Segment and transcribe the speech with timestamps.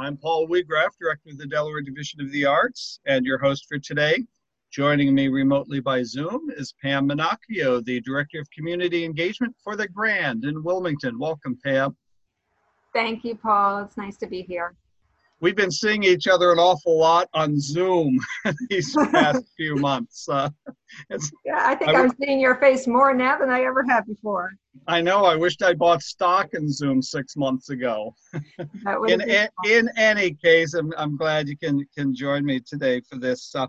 [0.00, 3.80] I'm Paul Weagraff, Director of the Delaware Division of the Arts, and your host for
[3.80, 4.24] today.
[4.70, 9.88] Joining me remotely by Zoom is Pam Manocchio, the Director of Community Engagement for the
[9.88, 11.18] Grand in Wilmington.
[11.18, 11.96] Welcome, Pam.
[12.92, 13.78] Thank you, Paul.
[13.78, 14.76] It's nice to be here
[15.40, 18.18] we've been seeing each other an awful lot on Zoom
[18.70, 20.28] these past few months.
[20.28, 20.50] Uh,
[21.44, 24.52] yeah, I think I, am seeing your face more now than I ever have before.
[24.86, 25.24] I know.
[25.24, 28.14] I wished I bought stock in Zoom six months ago.
[29.08, 33.18] in, a, in any case, I'm, I'm glad you can can join me today for
[33.18, 33.54] this.
[33.54, 33.66] Uh,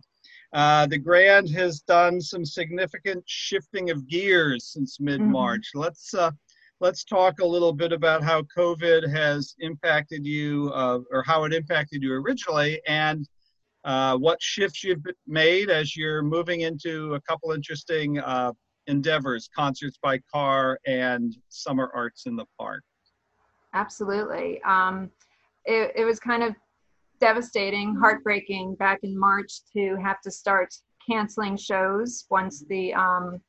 [0.54, 5.70] uh, the Grand has done some significant shifting of gears since mid March.
[5.70, 5.80] Mm-hmm.
[5.80, 6.32] Let's uh,
[6.80, 11.54] let's talk a little bit about how COVID has impacted you, uh, or how it
[11.54, 13.28] impacted you originally, and
[13.86, 18.52] uh, what shifts you've made as you're moving into a couple interesting uh,
[18.88, 22.84] endeavors concerts by car and summer arts in the park.
[23.74, 24.62] Absolutely.
[24.64, 25.12] Um,
[25.66, 26.56] it, it was kind of
[27.20, 30.74] devastating, heartbreaking back in March to have to start
[31.08, 33.40] canceling shows once the um,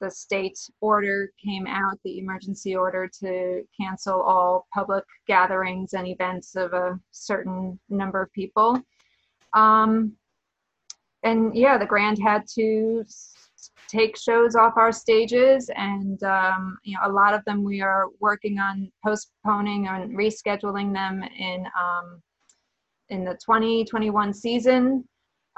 [0.00, 6.56] the state order came out, the emergency order to cancel all public gatherings and events
[6.56, 8.80] of a certain number of people.
[9.52, 10.12] Um,
[11.22, 13.04] and yeah, the Grand had to
[13.88, 18.06] take shows off our stages, and um, you know a lot of them we are
[18.20, 22.22] working on postponing and rescheduling them in um,
[23.10, 25.04] in the 2021 season.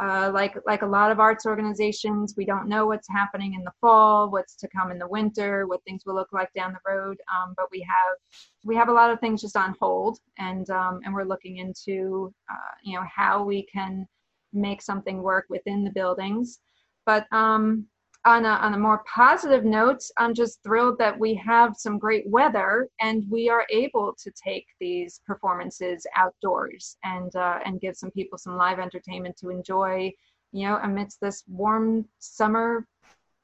[0.02, 3.70] Uh, like like a lot of arts organizations, we don't know what's happening in the
[3.80, 7.16] fall, what's to come in the winter, what things will look like down the road.
[7.32, 8.16] Um, but we have
[8.64, 12.34] we have a lot of things just on hold, and um, and we're looking into
[12.50, 14.04] uh, you know how we can
[14.52, 16.58] make something work within the buildings.
[17.06, 17.86] But um,
[18.24, 22.26] on a, on a more positive note, I'm just thrilled that we have some great
[22.28, 28.12] weather and we are able to take these performances outdoors and uh, and give some
[28.12, 30.12] people some live entertainment to enjoy,
[30.52, 32.86] you know, amidst this warm summer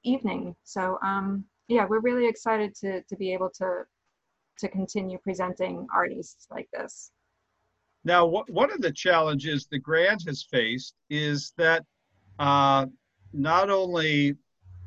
[0.04, 0.54] evening.
[0.62, 3.82] So um, yeah, we're really excited to to be able to
[4.58, 7.10] to continue presenting artists like this.
[8.04, 11.84] Now, one of the challenges the Grand has faced is that
[12.38, 12.86] uh,
[13.32, 14.36] not only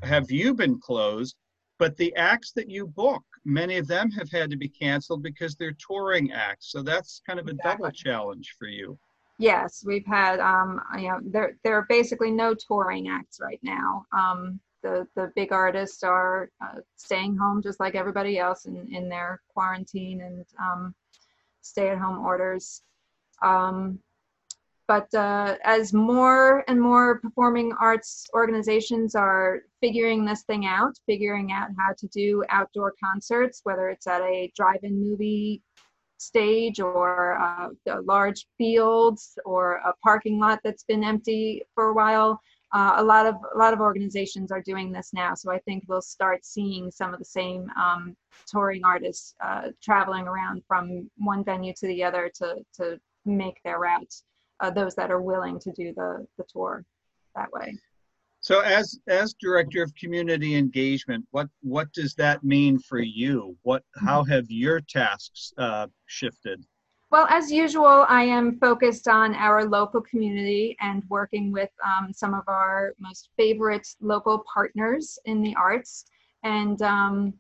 [0.03, 1.35] have you been closed,
[1.79, 5.56] but the acts that you book, many of them have had to be canceled because
[5.56, 6.72] they're touring acts.
[6.72, 7.85] So that's kind of a exactly.
[7.85, 8.97] double challenge for you.
[9.40, 14.06] Yes, we've had um, you know there there are basically no touring acts right now.
[14.11, 19.09] Um, the the big artists are uh, staying home just like everybody else in in
[19.09, 20.94] their quarantine and um,
[21.61, 22.84] stay at home orders.
[23.41, 23.97] Um,
[24.87, 31.51] but uh, as more and more performing arts organizations are figuring this thing out, figuring
[31.51, 35.61] out how to do outdoor concerts, whether it's at a drive-in movie
[36.17, 37.69] stage or uh,
[38.03, 42.39] large fields or a parking lot that's been empty for a while.
[42.73, 45.83] Uh, a lot of a lot of organizations are doing this now, so I think
[45.87, 48.15] we'll start seeing some of the same um,
[48.47, 53.77] touring artists uh, traveling around from one venue to the other to to make their
[53.77, 54.23] routes
[54.61, 56.85] uh, those that are willing to do the, the tour
[57.35, 57.77] that way.
[58.44, 63.55] So as as director of community engagement, what what does that mean for you?
[63.61, 64.31] What how mm-hmm.
[64.31, 66.66] have your tasks uh, shifted?
[67.11, 72.33] Well, as usual, I am focused on our local community and working with um, some
[72.33, 76.05] of our most favorite local partners in the arts.
[76.43, 77.33] And um,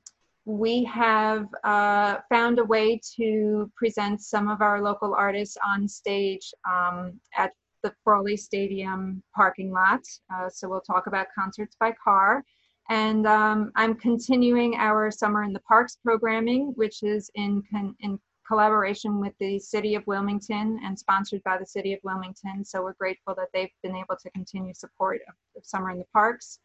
[0.45, 6.51] we have uh, found a way to present some of our local artists on stage
[6.69, 7.51] um, at
[7.83, 10.01] the Frawley Stadium parking lot.
[10.33, 12.43] Uh, so we'll talk about concerts by car.
[12.89, 18.19] And um, I'm continuing our Summer in the Parks programming, which is in, con- in
[18.47, 22.65] collaboration with the City of Wilmington and sponsored by the City of Wilmington.
[22.65, 26.05] So we're grateful that they've been able to continue support of, of Summer in the
[26.11, 26.59] Parks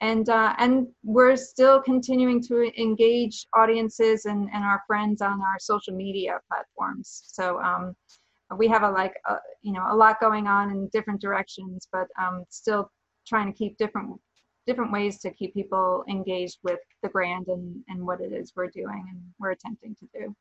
[0.00, 5.58] and uh, and we're still continuing to engage audiences and, and our friends on our
[5.58, 7.24] social media platforms.
[7.26, 7.94] So um,
[8.56, 12.06] we have a like a, you know a lot going on in different directions but
[12.20, 12.90] um, still
[13.26, 14.18] trying to keep different
[14.66, 18.68] different ways to keep people engaged with the Grand and, and what it is we're
[18.68, 20.34] doing and we're attempting to do.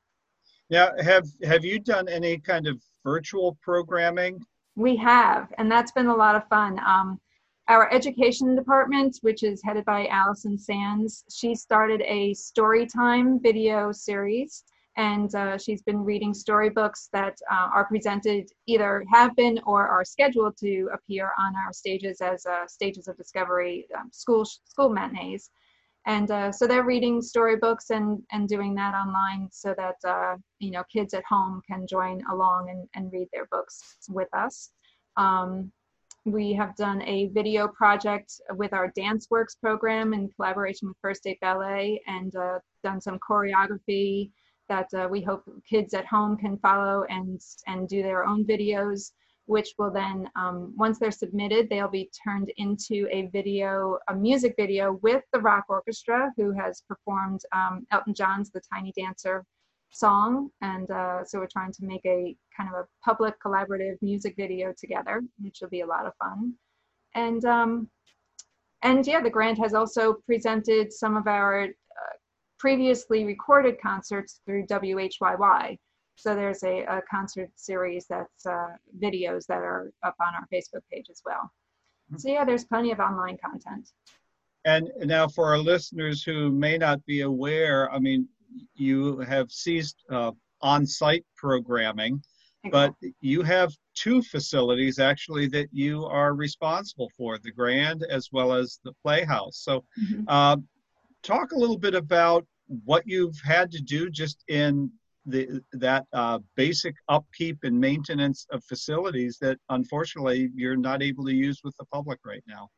[0.70, 4.40] Now have have you done any kind of virtual programming?
[4.76, 6.80] We have and that's been a lot of fun.
[6.86, 7.20] Um,
[7.68, 13.92] our education department, which is headed by Allison Sands, she started a story time video
[13.92, 14.64] series
[14.98, 20.04] and uh, she's been reading storybooks that uh, are presented either have been or are
[20.04, 25.52] scheduled to appear on our stages as uh, stages of discovery um, school school matinees.
[26.08, 30.72] And uh, so they're reading storybooks and and doing that online so that uh, you
[30.72, 34.72] know kids at home can join along and, and read their books with us.
[35.16, 35.72] Um,
[36.28, 41.22] we have done a video project with our dance works program in collaboration with first
[41.22, 44.30] state ballet and uh, done some choreography
[44.68, 49.12] that uh, we hope kids at home can follow and and do their own videos
[49.48, 54.54] which will then, um, once they're submitted, they'll be turned into a video, a music
[54.58, 59.46] video with the Rock Orchestra, who has performed um, Elton John's The Tiny Dancer
[59.92, 60.50] song.
[60.62, 64.74] And uh, so we're trying to make a kind of a public collaborative music video
[64.78, 66.54] together, which will be a lot of fun.
[67.16, 67.90] And um,
[68.84, 72.16] and yeah, the Grand has also presented some of our uh,
[72.60, 75.78] previously recorded concerts through WHYY.
[76.16, 78.70] So there's a, a concert series that's uh,
[79.00, 81.52] videos that are up on our Facebook page as well.
[82.12, 82.18] Mm-hmm.
[82.18, 83.90] So yeah, there's plenty of online content.
[84.66, 88.28] And now for our listeners who may not be aware, I mean,
[88.76, 90.32] you have ceased uh,
[90.62, 92.22] on-site programming,
[92.72, 98.54] but you have two facilities actually that you are responsible for, the Grand as well
[98.54, 99.60] as the Playhouse.
[99.64, 100.24] So mm-hmm.
[100.28, 100.58] uh,
[101.24, 102.46] talk a little bit about
[102.86, 104.92] what you've had to do just in
[105.26, 111.34] the, that uh, basic upkeep and maintenance of facilities that unfortunately you're not able to
[111.34, 112.70] use with the public right now?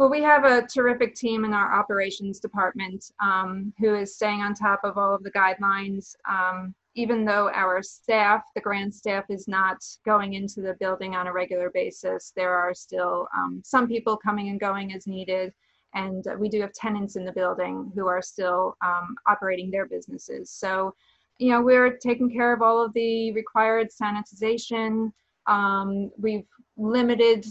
[0.00, 4.54] Well, we have a terrific team in our operations department um, who is staying on
[4.54, 6.14] top of all of the guidelines.
[6.26, 11.26] Um, even though our staff, the grand staff, is not going into the building on
[11.26, 15.52] a regular basis, there are still um, some people coming and going as needed.
[15.92, 20.48] And we do have tenants in the building who are still um, operating their businesses.
[20.48, 20.94] So
[21.38, 25.12] you know, we're taking care of all of the required sanitization.
[25.46, 26.46] Um, we've
[26.78, 27.44] limited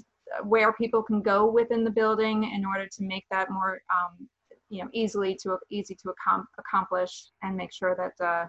[0.43, 4.27] where people can go within the building in order to make that more, um,
[4.69, 8.47] you know, easily to easy to accom- accomplish and make sure that, uh,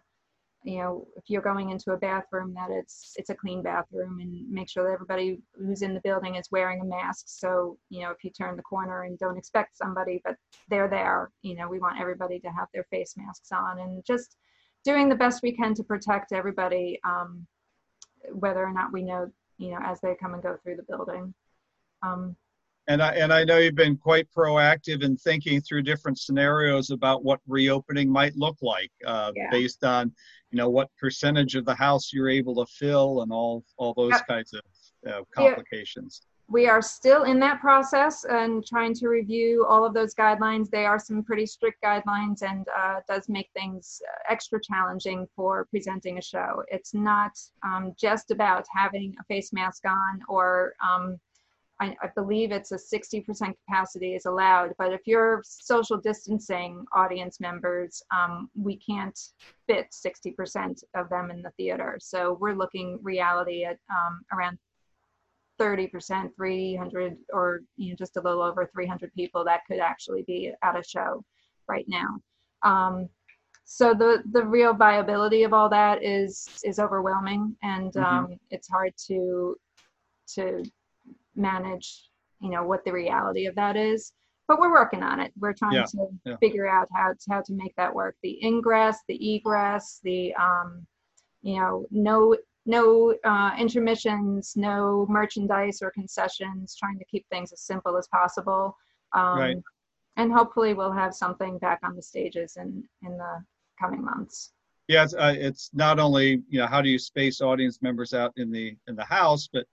[0.63, 4.51] you know, if you're going into a bathroom, that it's it's a clean bathroom, and
[4.51, 7.25] make sure that everybody who's in the building is wearing a mask.
[7.29, 10.37] So, you know, if you turn the corner and don't expect somebody, but
[10.69, 14.37] they're there, you know, we want everybody to have their face masks on, and just
[14.85, 17.47] doing the best we can to protect everybody, um,
[18.33, 21.33] whether or not we know, you know, as they come and go through the building.
[22.03, 22.37] Um,
[22.89, 27.23] and I, and I know you've been quite proactive in thinking through different scenarios about
[27.23, 29.49] what reopening might look like uh, yeah.
[29.51, 30.13] based on,
[30.51, 34.11] you know, what percentage of the house you're able to fill and all, all those
[34.11, 34.27] yep.
[34.27, 34.63] kinds of
[35.09, 40.15] uh, complications we are still in that process and trying to review all of those
[40.15, 40.69] guidelines.
[40.69, 46.19] They are some pretty strict guidelines and uh, does make things extra challenging for presenting
[46.19, 46.65] a show.
[46.69, 51.21] It's not um, just about having a face mask on or um,
[51.81, 53.25] I, I, believe it's a 60%
[53.67, 59.19] capacity is allowed, but if you're social distancing audience members, um, we can't
[59.67, 61.97] fit 60% of them in the theater.
[62.01, 64.59] So we're looking reality at um, around
[65.61, 70.53] 30%, 300 or you know just a little over 300 people that could actually be
[70.63, 71.23] at a show
[71.69, 72.19] right now.
[72.63, 73.09] Um,
[73.65, 78.05] so the the real viability of all that is is overwhelming, and mm-hmm.
[78.05, 79.55] um, it's hard to
[80.35, 80.65] to
[81.37, 82.09] manage.
[82.41, 84.13] You know what the reality of that is,
[84.49, 85.33] but we're working on it.
[85.39, 85.85] We're trying yeah.
[85.85, 86.37] to yeah.
[86.37, 88.17] figure out how to how to make that work.
[88.23, 90.87] The ingress, the egress, the um,
[91.43, 92.37] you know no
[92.67, 98.77] no uh, intermissions, no merchandise or concessions, trying to keep things as simple as possible.
[99.13, 99.57] Um, right.
[100.17, 103.45] And hopefully we'll have something back on the stages in, in the
[103.79, 104.53] coming months.
[104.89, 108.33] Yeah, it's, uh, it's not only, you know, how do you space audience members out
[108.37, 109.65] in the in the house, but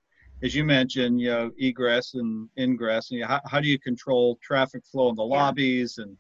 [0.44, 3.80] as you mentioned, you know, egress and ingress, and you know, how, how do you
[3.80, 6.16] control traffic flow in the lobbies and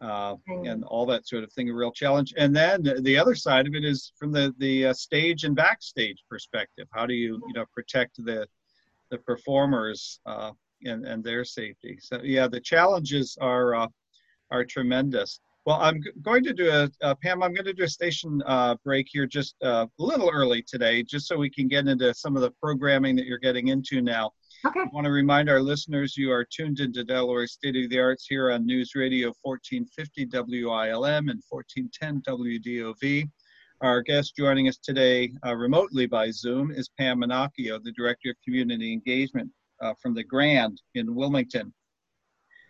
[0.00, 2.34] uh, and all that sort of thing a real challenge.
[2.36, 6.22] And then the other side of it is from the the uh, stage and backstage
[6.28, 6.86] perspective.
[6.92, 8.46] How do you you know protect the
[9.10, 10.50] the performers uh,
[10.84, 11.98] and and their safety?
[12.00, 13.88] So yeah, the challenges are uh,
[14.50, 15.40] are tremendous.
[15.66, 17.42] Well, I'm going to do a uh, Pam.
[17.42, 21.26] I'm going to do a station uh, break here just a little early today, just
[21.26, 24.30] so we can get into some of the programming that you're getting into now.
[24.66, 24.80] Okay.
[24.80, 28.26] I want to remind our listeners you are tuned into Delaware State of the Arts
[28.26, 30.26] here on News Radio 1450
[30.64, 33.28] WILM and 1410 WDOV.
[33.82, 38.36] Our guest joining us today uh, remotely by Zoom is Pam Manocchio, the Director of
[38.42, 39.50] Community Engagement
[39.82, 41.72] uh, from the Grand in Wilmington.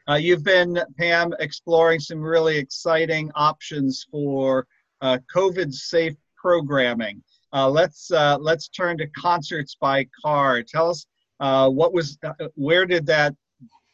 [0.09, 4.67] Uh, you've been, Pam, exploring some really exciting options for
[5.01, 7.23] uh, COVID-safe programming.
[7.53, 10.63] Uh, let's uh, let's turn to concerts by car.
[10.63, 11.07] Tell us
[11.41, 13.35] uh, what was, uh, where did that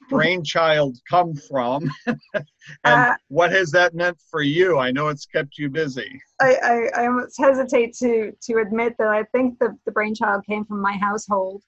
[0.09, 1.89] brainchild come from?
[2.85, 4.79] and what has that meant for you?
[4.79, 6.21] I know it's kept you busy.
[6.41, 10.65] I, I, I almost hesitate to to admit that I think the, the brainchild came
[10.65, 11.63] from my household.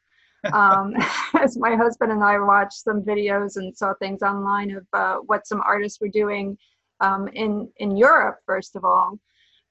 [0.52, 0.94] Um,
[1.40, 5.46] as my husband and I watched some videos and saw things online of uh, what
[5.46, 6.56] some artists were doing
[7.00, 9.18] um, in in Europe, first of all,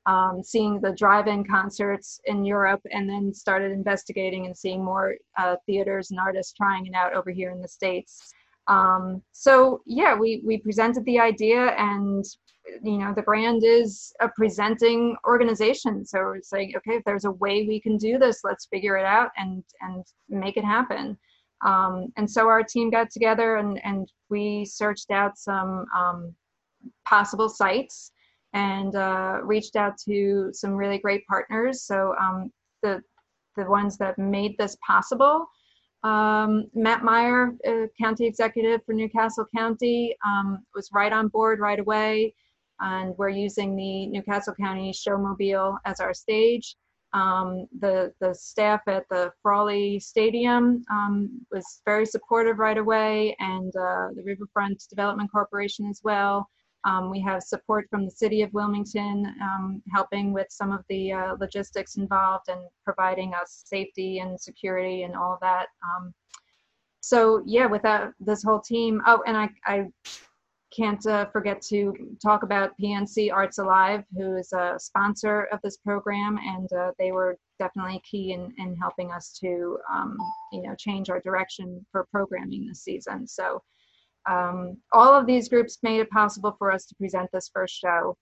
[0.06, 5.56] um, seeing the drive-in concerts in Europe, and then started investigating and seeing more uh,
[5.66, 8.34] theaters and artists trying it out over here in the states.
[8.68, 12.26] Um, so yeah, we we presented the idea, and
[12.84, 16.06] you know the Grand is a presenting organization.
[16.06, 19.06] So it's like, okay, if there's a way we can do this, let's figure it
[19.06, 21.18] out and and make it happen.
[21.66, 26.36] Um, and so our team got together and and we searched out some um,
[27.08, 28.12] possible sites
[28.54, 31.84] and uh, reached out to some really great partners.
[31.84, 32.52] So um,
[32.82, 33.02] the
[33.58, 35.46] the ones that made this possible.
[36.04, 41.60] Um, Matt Meyer, uh, county executive for New Castle County, um, was right on board
[41.60, 42.34] right away,
[42.82, 46.76] and we're using the New Castle County Showmobile as our stage.
[47.14, 53.76] Um, the the staff at the Frawley Stadium um, was very supportive right away, and
[53.76, 56.48] uh, the Riverfront Development Corporation as well.
[56.84, 61.12] Um, we have support from the city of Wilmington, um, helping with some of the
[61.12, 65.68] uh, logistics involved and providing us safety and security and all of that.
[65.84, 66.14] Um,
[67.02, 69.02] so yeah, without this whole team.
[69.06, 69.86] Oh, and I, I
[70.76, 75.78] can't uh, forget to talk about PNC Arts Alive, who is a sponsor of this
[75.78, 80.18] program, and uh, they were definitely key in, in helping us to, um,
[80.52, 83.28] you know, change our direction for programming this season.
[83.28, 83.62] So
[84.30, 88.16] um, all of these groups made it possible for us to present this first show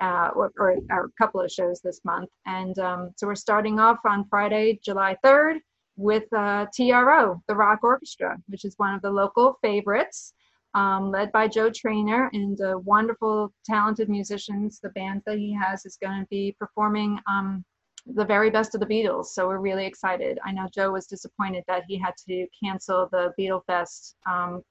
[0.00, 2.28] uh, or, or, or, a couple of shows this month.
[2.46, 5.60] And um, so we're starting off on Friday, July 3rd
[5.96, 10.34] with uh, TRO, the Rock Orchestra, which is one of the local favorites,
[10.74, 14.80] um, led by Joe Trainor and uh, wonderful, talented musicians.
[14.80, 17.64] The band that he has is going to be performing um,
[18.06, 19.26] the very best of the Beatles.
[19.26, 20.38] So we're really excited.
[20.44, 24.62] I know Joe was disappointed that he had to cancel the Beatle Fest um,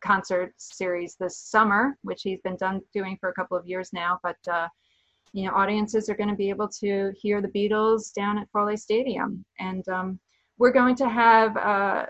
[0.00, 4.18] concert series this summer, which he's been done doing for a couple of years now.
[4.22, 4.68] But uh,
[5.32, 8.76] you know, audiences are going to be able to hear the Beatles down at Frawley
[8.76, 10.18] Stadium, and um,
[10.58, 12.06] we're going to have uh,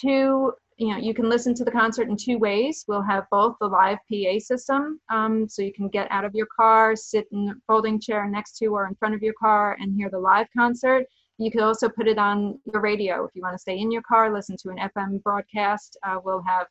[0.00, 0.52] two.
[0.78, 2.84] You know, you can listen to the concert in two ways.
[2.86, 6.48] We'll have both the live PA system, um, so you can get out of your
[6.54, 9.94] car, sit in a folding chair next to or in front of your car, and
[9.94, 11.06] hear the live concert.
[11.38, 14.02] You could also put it on your radio if you want to stay in your
[14.02, 15.96] car, listen to an FM broadcast.
[16.02, 16.66] Uh, we'll have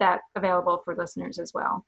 [0.00, 1.84] that available for listeners as well.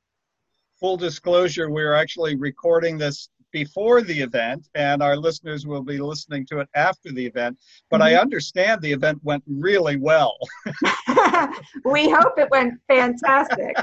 [0.81, 6.47] Full disclosure, we're actually recording this before the event, and our listeners will be listening
[6.47, 7.59] to it after the event.
[7.91, 8.17] But mm-hmm.
[8.17, 10.37] I understand the event went really well.
[11.85, 13.77] we hope it went fantastic.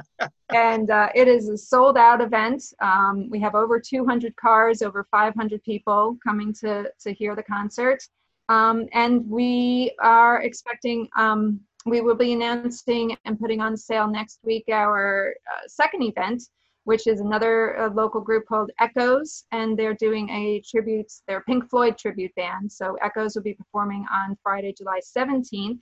[0.54, 2.64] and uh, it is a sold out event.
[2.82, 8.04] Um, we have over 200 cars, over 500 people coming to, to hear the concert.
[8.50, 14.40] Um, and we are expecting um, we will be announcing and putting on sale next
[14.44, 16.44] week our uh, second event,
[16.86, 21.70] which is another uh, local group called Echoes, and they're doing a tribute, their Pink
[21.70, 22.72] Floyd tribute band.
[22.72, 25.80] So Echoes will be performing on Friday, July 17th.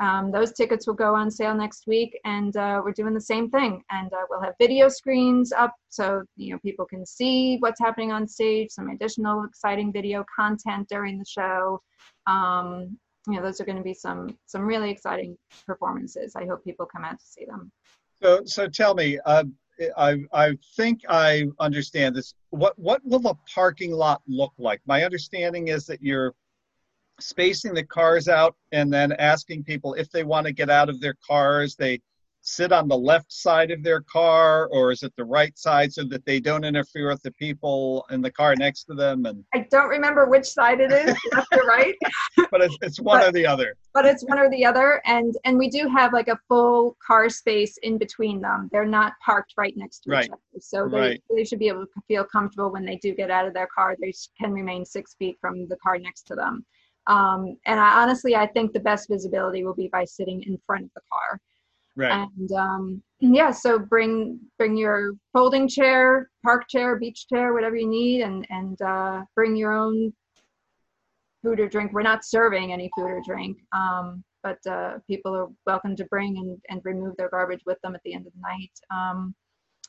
[0.00, 3.50] Um, those tickets will go on sale next week, and uh, we're doing the same
[3.50, 3.82] thing.
[3.90, 8.12] And uh, we'll have video screens up so you know people can see what's happening
[8.12, 8.68] on stage.
[8.70, 11.80] Some additional exciting video content during the show.
[12.26, 16.64] Um, you know those are going to be some some really exciting performances i hope
[16.64, 17.70] people come out to see them
[18.22, 19.44] so so tell me uh,
[19.96, 22.34] i i think i understand this.
[22.50, 24.80] What what will the parking lot look like?
[24.86, 26.34] My understanding is that you're
[27.20, 31.00] spacing the cars out and then asking people if they want to get out of
[31.00, 31.76] their cars.
[31.76, 32.00] They
[32.50, 36.04] sit on the left side of their car or is it the right side so
[36.04, 39.66] that they don't interfere with the people in the car next to them and i
[39.70, 41.94] don't remember which side it is left or right.
[42.50, 43.76] But it's, it's one but, or the other.
[43.94, 47.28] But it's one or the other and and we do have like a full car
[47.28, 48.68] space in between them.
[48.72, 50.24] They're not parked right next to right.
[50.24, 50.60] each other.
[50.60, 51.22] So they, right.
[51.34, 53.96] they should be able to feel comfortable when they do get out of their car.
[54.00, 56.64] They can remain six feet from the car next to them.
[57.06, 60.84] Um, and I, honestly i think the best visibility will be by sitting in front
[60.84, 61.40] of the car
[62.00, 62.26] Right.
[62.38, 67.86] And um, yeah, so bring bring your folding chair, park chair, beach chair, whatever you
[67.86, 70.12] need, and and uh, bring your own
[71.42, 71.92] food or drink.
[71.92, 76.38] We're not serving any food or drink, um, but uh, people are welcome to bring
[76.38, 78.72] and, and remove their garbage with them at the end of the night.
[78.90, 79.34] Um,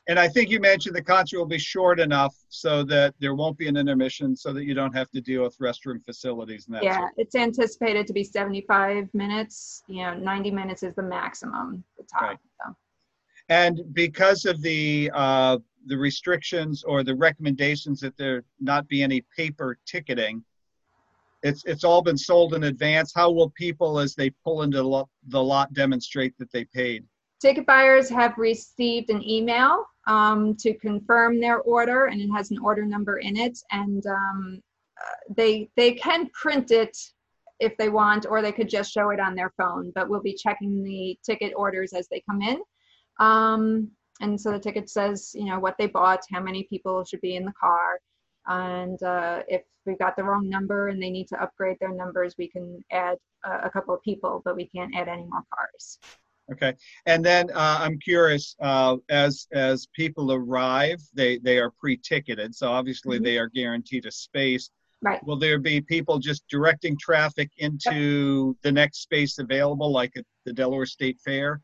[0.08, 3.56] and I think you mentioned the concert will be short enough so that there won't
[3.56, 6.82] be an intermission, so that you don't have to deal with restroom facilities and that.
[6.82, 7.12] Yeah, sort.
[7.18, 9.84] it's anticipated to be 75 minutes.
[9.86, 11.84] You know, 90 minutes is the maximum.
[11.96, 12.22] The top.
[12.22, 12.38] Right.
[12.64, 12.76] So.
[13.48, 19.24] And because of the uh, the restrictions or the recommendations that there not be any
[19.36, 20.42] paper ticketing,
[21.44, 23.12] it's it's all been sold in advance.
[23.14, 27.04] How will people, as they pull into the lot, the lot demonstrate that they paid?
[27.40, 32.58] Ticket buyers have received an email um, to confirm their order, and it has an
[32.58, 33.58] order number in it.
[33.70, 34.62] And um,
[35.00, 36.96] uh, they they can print it
[37.60, 39.92] if they want, or they could just show it on their phone.
[39.94, 42.60] But we'll be checking the ticket orders as they come in.
[43.20, 43.90] Um,
[44.20, 47.36] and so the ticket says, you know, what they bought, how many people should be
[47.36, 48.00] in the car,
[48.46, 52.34] and uh, if we've got the wrong number and they need to upgrade their numbers,
[52.38, 55.98] we can add uh, a couple of people, but we can't add any more cars.
[56.52, 56.74] Okay,
[57.06, 62.70] and then uh, I'm curious, uh, as as people arrive, they they are pre-ticketed, so
[62.70, 63.24] obviously mm-hmm.
[63.24, 64.70] they are guaranteed a space.
[65.02, 65.24] Right.
[65.26, 68.62] Will there be people just directing traffic into yep.
[68.62, 71.60] the next space available, like at the Delaware State Fair?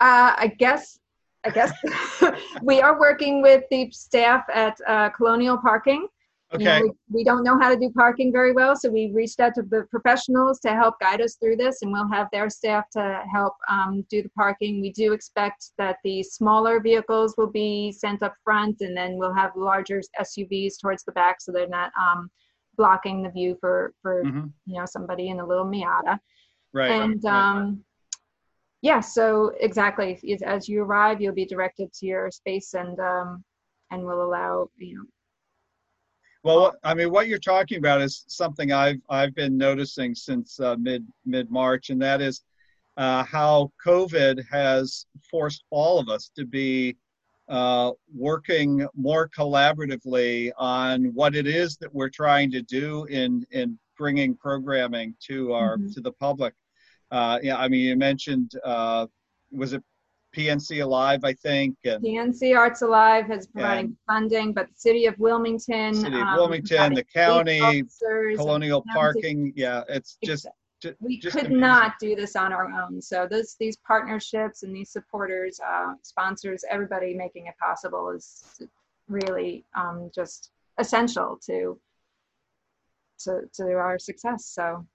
[0.00, 0.98] Uh, I guess
[1.44, 1.72] I guess
[2.62, 6.08] we are working with the staff at uh, Colonial Parking
[6.54, 6.64] Okay.
[6.64, 9.38] You know, we, we, don't know how to do parking very well, so we reached
[9.38, 12.88] out to the professionals to help guide us through this, and we'll have their staff
[12.92, 14.80] to help um, do the parking.
[14.80, 19.34] We do expect that the smaller vehicles will be sent up front, and then we'll
[19.34, 22.30] have larger SUVs towards the back, so they're not um,
[22.78, 24.46] blocking the view for for mm-hmm.
[24.64, 26.18] you know somebody in a little Miata.
[26.72, 26.90] Right.
[26.90, 27.84] And right, um,
[28.80, 33.44] yeah, so exactly as you arrive, you'll be directed to your space, and um,
[33.90, 35.04] and we'll allow you know
[36.42, 40.76] well, I mean, what you're talking about is something I've I've been noticing since uh,
[40.78, 42.42] mid mid March, and that is
[42.96, 46.96] uh, how COVID has forced all of us to be
[47.48, 53.78] uh, working more collaboratively on what it is that we're trying to do in in
[53.96, 55.90] bringing programming to our mm-hmm.
[55.90, 56.54] to the public.
[57.10, 59.06] Uh, yeah, I mean, you mentioned uh,
[59.50, 59.82] was it
[60.36, 61.76] PNC Alive, I think.
[61.84, 66.36] And, PNC Arts Alive has providing funding, but the city of Wilmington, city of um,
[66.36, 67.84] Wilmington, the county,
[68.36, 69.52] colonial parking.
[69.56, 70.46] Yeah, it's just.
[71.00, 71.60] we just could amazing.
[71.60, 73.00] not do this on our own.
[73.00, 78.60] So this, these partnerships and these supporters, uh, sponsors, everybody making it possible is
[79.08, 81.80] really um, just essential to,
[83.20, 84.46] to to our success.
[84.46, 84.86] So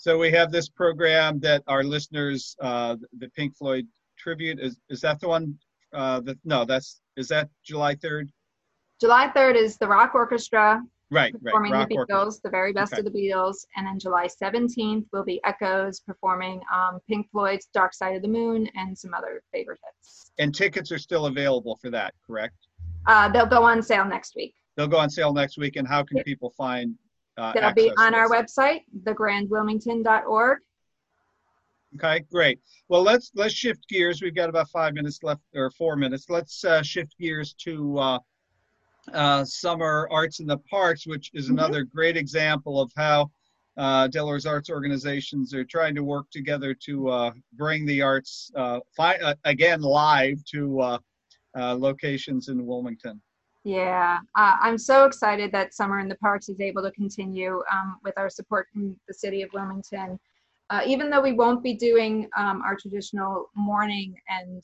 [0.00, 3.84] so we have this program that our listeners, uh, the Pink Floyd
[4.18, 5.58] tribute is is that the one?
[5.92, 8.30] Uh, that no, that's is that July third.
[9.00, 10.82] July third is the Rock Orchestra.
[11.10, 11.88] Right, performing right.
[11.88, 12.40] the Beatles, Orchestra.
[12.44, 13.00] the very best okay.
[13.00, 17.94] of the Beatles, and then July seventeenth will be Echoes performing um, Pink Floyd's Dark
[17.94, 20.32] Side of the Moon and some other favorite hits.
[20.38, 22.56] And tickets are still available for that, correct?
[23.06, 24.54] Uh, they'll go on sale next week.
[24.76, 26.94] They'll go on sale next week, and how can people find?
[27.38, 30.58] Uh, They'll be on our website, thegrandwilmington.org,
[31.94, 32.60] Okay, great.
[32.88, 34.20] Well, let's let's shift gears.
[34.20, 36.26] We've got about five minutes left, or four minutes.
[36.28, 38.18] Let's uh, shift gears to uh,
[39.12, 41.54] uh, summer arts in the parks, which is mm-hmm.
[41.54, 43.30] another great example of how
[43.78, 48.80] uh, Delaware's arts organizations are trying to work together to uh, bring the arts uh,
[48.96, 50.98] fi- uh, again live to uh,
[51.58, 53.20] uh, locations in Wilmington.
[53.64, 57.98] Yeah, uh, I'm so excited that Summer in the Parks is able to continue um,
[58.02, 60.18] with our support from the city of Wilmington
[60.70, 64.62] uh, even though we won't be doing um, our traditional morning and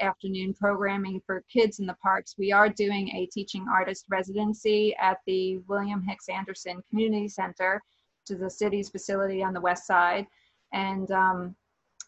[0.00, 5.18] afternoon programming for kids in the parks, we are doing a teaching artist residency at
[5.26, 7.82] the William Hicks Anderson Community Center,
[8.30, 10.26] is the city's facility on the west side.
[10.72, 11.56] And um,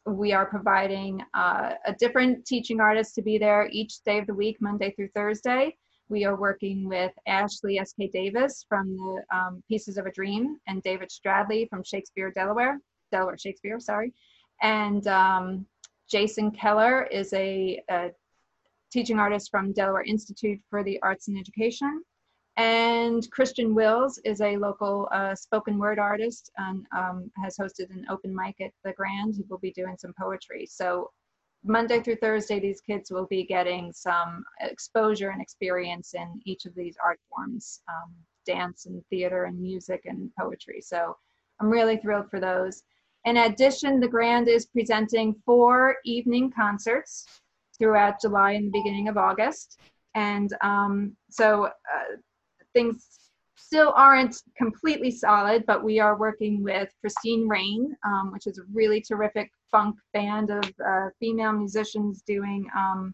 [0.07, 4.35] we are providing uh, a different teaching artist to be there each day of the
[4.35, 5.77] week, Monday through Thursday.
[6.09, 8.09] We are working with Ashley S.K.
[8.12, 12.79] Davis from the um, Pieces of a Dream and David Stradley from Shakespeare, Delaware.
[13.11, 14.12] Delaware Shakespeare, sorry.
[14.62, 15.66] And um,
[16.09, 18.11] Jason Keller is a, a,
[18.92, 22.03] teaching artist from Delaware Institute for the Arts and Education.
[22.57, 28.07] And Christian Wills is a local uh, spoken word artist and um, has hosted an
[28.09, 29.35] open mic at the Grand.
[29.35, 30.66] He will be doing some poetry.
[30.66, 31.11] So
[31.64, 36.75] Monday through Thursday, these kids will be getting some exposure and experience in each of
[36.75, 38.14] these art forms um,
[38.47, 40.81] dance and theater and music and poetry.
[40.81, 41.16] So
[41.61, 42.83] I'm really thrilled for those.
[43.27, 47.27] In addition, the Grand is presenting four evening concerts
[47.77, 49.81] throughout July and the beginning of August.
[50.15, 52.17] And um, so uh,
[52.73, 58.59] things still aren't completely solid, but we are working with Christine Rain, um, which is
[58.59, 63.12] a really terrific funk band of uh, female musicians doing um,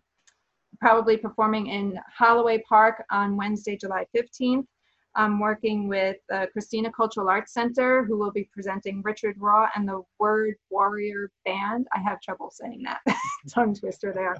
[0.78, 4.66] probably performing in Holloway Park on Wednesday, July 15th.
[5.14, 9.86] I'm working with uh, Christina Cultural Arts Center, who will be presenting Richard Raw and
[9.86, 11.86] the Word Warrior Band.
[11.94, 13.00] I have trouble saying that
[13.50, 14.36] tongue twister there.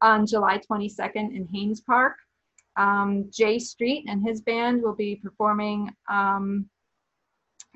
[0.00, 2.16] on July 22nd in Haynes Park.
[2.76, 6.68] Um, Jay Street and his band will be performing, um,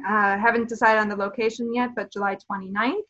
[0.06, 3.02] uh, haven't decided on the location yet, but July 29th.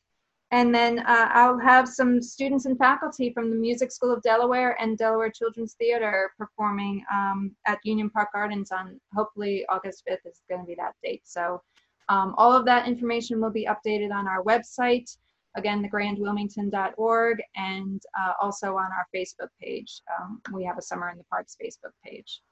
[0.53, 4.77] And then uh, I'll have some students and faculty from the Music School of Delaware
[4.79, 10.43] and Delaware Children's Theater performing um, at Union Park Gardens on hopefully August 5th is
[10.51, 11.23] going to be that date.
[11.25, 11.62] So
[12.11, 15.17] um, all of that information will be updated on our website,
[15.57, 20.03] again, thegrandwilmington.org, and uh, also on our Facebook page.
[20.21, 22.43] Um, we have a Summer in the Parks Facebook page.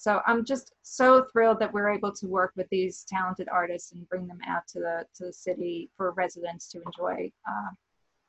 [0.00, 4.08] So I'm just so thrilled that we're able to work with these talented artists and
[4.08, 7.70] bring them out to the to the city for residents to enjoy uh,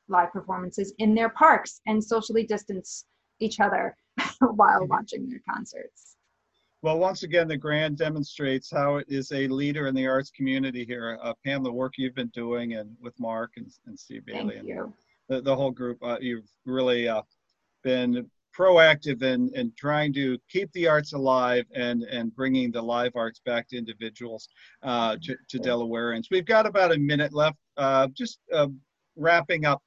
[0.08, 3.06] live performances in their parks and socially distance
[3.40, 3.96] each other
[4.40, 4.90] while mm-hmm.
[4.90, 6.16] watching their concerts.
[6.82, 10.84] Well, once again, the Grand demonstrates how it is a leader in the arts community
[10.86, 11.20] here.
[11.22, 14.68] Uh, Pam, the work you've been doing and with Mark and, and Steve Bailey Thank
[14.68, 14.92] you.
[15.28, 17.22] The, the whole group, uh, you've really uh,
[17.84, 23.14] been proactive in, in trying to keep the arts alive and, and bringing the live
[23.16, 24.50] arts back to individuals,
[24.84, 26.26] uh, to, to Delawareans.
[26.32, 27.58] We've got about a minute left.
[27.78, 28.68] Uh, just uh,
[29.16, 29.82] wrapping up,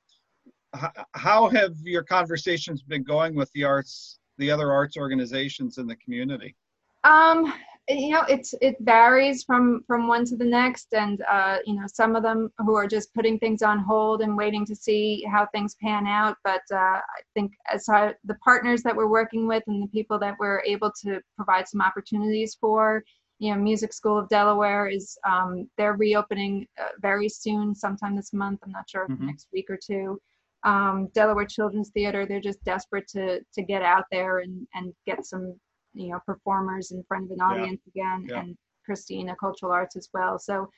[1.12, 5.96] how have your conversations been going with the arts, the other arts organizations in the
[5.96, 6.56] community?
[7.04, 7.52] Um,
[7.88, 10.92] you know it's it varies from from one to the next.
[10.92, 14.36] And uh, you know some of them who are just putting things on hold and
[14.36, 16.36] waiting to see how things pan out.
[16.44, 20.18] But uh, i think as I, the partners that we're working with and the people
[20.20, 23.02] that we're able to provide some opportunities for
[23.38, 28.32] you know music school of delaware is um, they're reopening uh, very soon sometime this
[28.32, 28.60] month.
[28.64, 29.26] I'm not sure mm-hmm.
[29.26, 30.20] next week or two.
[30.64, 35.26] Um, delaware children's theater they're just desperate to to get out there and and get
[35.26, 35.58] some
[35.94, 38.02] you know performers in front of an audience yeah.
[38.02, 38.40] again yeah.
[38.40, 40.68] and christina cultural arts as well so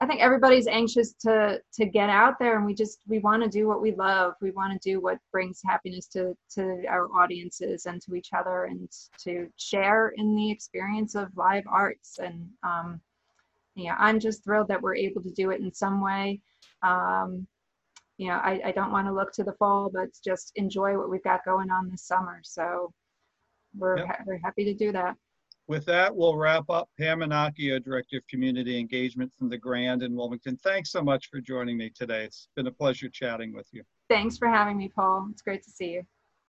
[0.00, 3.48] i think everybody's anxious to to get out there and we just we want to
[3.48, 7.86] do what we love we want to do what brings happiness to to our audiences
[7.86, 13.00] and to each other and to share in the experience of live arts and um
[13.74, 16.40] yeah i'm just thrilled that we're able to do it in some way
[16.82, 17.46] um
[18.18, 21.08] you know, I, I don't want to look to the fall, but just enjoy what
[21.08, 22.40] we've got going on this summer.
[22.42, 22.92] So
[23.76, 24.06] we're, yep.
[24.06, 25.16] ha- we're happy to do that.
[25.66, 26.88] With that, we'll wrap up.
[26.98, 30.56] Pam Manocchio, Director of Community Engagement from the Grand in Wilmington.
[30.56, 32.24] Thanks so much for joining me today.
[32.24, 33.82] It's been a pleasure chatting with you.
[34.08, 35.28] Thanks for having me, Paul.
[35.30, 36.02] It's great to see you.